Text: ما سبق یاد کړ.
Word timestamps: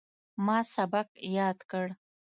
ما 0.45 0.57
سبق 0.75 1.07
یاد 1.37 1.59
کړ. 1.71 1.85